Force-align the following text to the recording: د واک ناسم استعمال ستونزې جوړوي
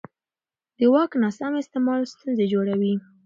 د 0.77 0.79
واک 0.93 1.11
ناسم 1.21 1.53
استعمال 1.61 2.01
ستونزې 2.13 2.45
جوړوي 2.53 2.93